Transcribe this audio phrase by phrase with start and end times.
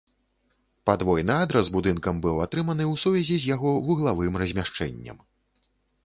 [0.89, 5.21] Падвойны адрас будынкам быў атрыманы ў сувязі з яго вуглавым размяшчэннем.